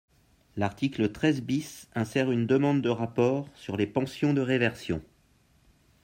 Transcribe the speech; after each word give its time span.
L’article 0.57 1.11
treize 1.11 1.43
bis 1.43 1.87
insère 1.93 2.31
une 2.31 2.47
demande 2.47 2.81
de 2.81 2.89
rapport 2.89 3.47
sur 3.53 3.77
les 3.77 3.85
pensions 3.85 4.33
de 4.33 4.41
réversion. 4.41 5.03